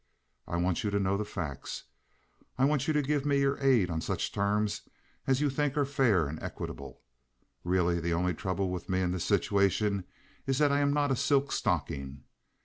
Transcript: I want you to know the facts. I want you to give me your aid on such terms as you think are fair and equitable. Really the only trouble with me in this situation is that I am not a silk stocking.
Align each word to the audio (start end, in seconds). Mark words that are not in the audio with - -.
I 0.47 0.57
want 0.57 0.83
you 0.83 0.89
to 0.89 0.99
know 0.99 1.15
the 1.15 1.23
facts. 1.23 1.83
I 2.57 2.65
want 2.65 2.87
you 2.87 2.93
to 2.95 3.03
give 3.03 3.23
me 3.23 3.37
your 3.37 3.59
aid 3.59 3.91
on 3.91 4.01
such 4.01 4.31
terms 4.31 4.89
as 5.27 5.41
you 5.41 5.49
think 5.51 5.77
are 5.77 5.85
fair 5.85 6.25
and 6.25 6.41
equitable. 6.41 7.03
Really 7.63 7.99
the 7.99 8.15
only 8.15 8.33
trouble 8.33 8.71
with 8.71 8.89
me 8.89 9.01
in 9.01 9.11
this 9.11 9.25
situation 9.25 10.05
is 10.47 10.57
that 10.57 10.71
I 10.71 10.79
am 10.79 10.91
not 10.91 11.11
a 11.11 11.15
silk 11.15 11.51
stocking. 11.51 12.23